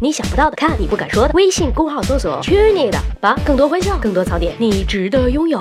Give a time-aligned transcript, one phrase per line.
[0.00, 1.30] 你想不到的，看你不敢说的。
[1.34, 5.58] 微信公号搜索“去你的吧”，更多欢笑，更多槽点，你值得拥有。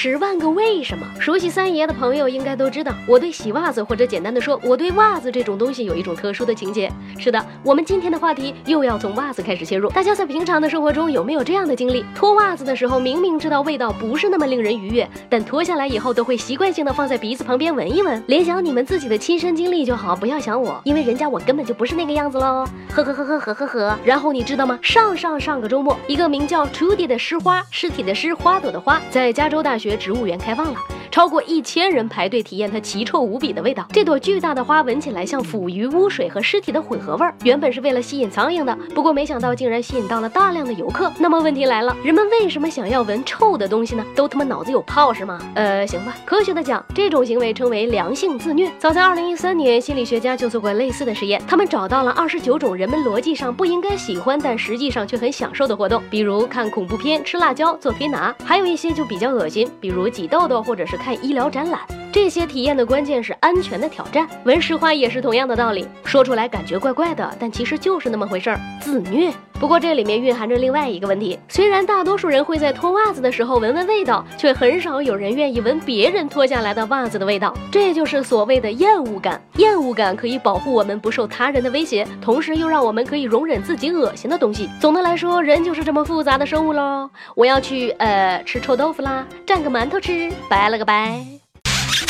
[0.00, 1.04] 十万个为什么？
[1.18, 6.88] 熟悉三爷的朋友应该都知道，我对洗袜子，或者简单的说，我对袜子这种东西有一种特殊的情节。
[7.18, 9.90] 是的，我们今天的话题又要从袜子开始切入。
[9.90, 12.04] 大家在平常的生活中有没有这样的经历？
[12.14, 22.64] 脱袜子的时候，明明知道味道不是那么令人愉悦，但脱下来以后都会习惯性的放在鼻子旁边闻一闻，联想你们自己的亲身经历就好，不要想我，因为人家我根本就不是那个样子喽。
[22.94, 23.98] 呵呵呵呵呵呵呵。
[24.04, 24.78] 然后你知道吗？
[24.80, 30.97] 上上上个周末，一个名叫 Trudy 的诗花，尸体的诗，花朵的花，在加州大学植物园开放了。
[31.10, 33.86] 超过一千人排队体验它奇臭无比的味道。
[33.92, 37.34] 这朵巨大的花闻起来像腐鱼、污水和尸体的混合味儿。
[37.44, 41.12] 原本是为了吸引苍蝇的，不过没想到竟然吸引到了大量的游客。
[41.18, 44.04] 那么问题来了，人们为什么想要闻臭的东西呢？
[44.14, 45.38] 都他妈脑子有泡是吗？
[45.54, 46.14] 呃，行吧。
[46.24, 48.70] 科学的讲，这种行为称为良性自虐。
[48.78, 61.97] 早在二零一三年，心理学家就做过类似的实验，他们找到了二十九种人们逻辑上不应该喜欢，但实际上却很享受的活动，比如看恐怖片、吃辣椒、做推拿，还有一些就比较恶心，比如挤痘痘或者是看医疗展览。
[62.20, 64.28] 这些体验的关键是安全的挑战。
[64.44, 69.32] 闻石花也是同样的道理，说出来感觉怪怪的，但其实就是那么回事儿，自虐。
[69.52, 77.54] 不过这里面蕴含着另外一个问题，虽然大多数人会在脱袜子的时候闻闻味道，却很少有人愿意闻别人脱下来的袜子的味道。
[77.70, 79.40] 这就是所谓的厌恶感。
[79.56, 84.68] 厌恶感可以保护我们不受他人的威胁，同时又让我们可以容忍自己恶心的东西。
[84.80, 87.08] 总的来说，人就是这么复杂的生物喽。
[87.36, 91.24] 我要去呃吃臭豆腐啦，蘸个馒头吃，拜了个拜。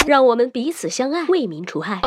[0.07, 2.01] 让我们彼此相爱，为民除害。